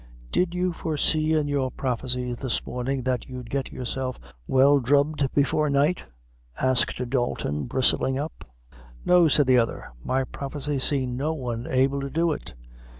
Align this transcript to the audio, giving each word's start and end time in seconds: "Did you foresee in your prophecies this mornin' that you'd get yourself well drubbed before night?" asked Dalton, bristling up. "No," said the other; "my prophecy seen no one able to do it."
"Did 0.31 0.55
you 0.55 0.73
foresee 0.73 1.33
in 1.33 1.47
your 1.47 1.69
prophecies 1.69 2.37
this 2.37 2.65
mornin' 2.65 3.03
that 3.03 3.29
you'd 3.29 3.51
get 3.51 3.71
yourself 3.71 4.17
well 4.47 4.79
drubbed 4.79 5.29
before 5.35 5.69
night?" 5.69 6.05
asked 6.59 7.07
Dalton, 7.07 7.65
bristling 7.65 8.17
up. 8.17 8.43
"No," 9.05 9.27
said 9.27 9.45
the 9.45 9.59
other; 9.59 9.89
"my 10.03 10.23
prophecy 10.23 10.79
seen 10.79 11.17
no 11.17 11.33
one 11.35 11.67
able 11.69 12.01
to 12.01 12.09
do 12.09 12.31
it." 12.31 12.55